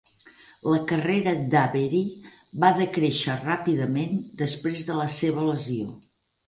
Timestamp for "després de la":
4.45-5.11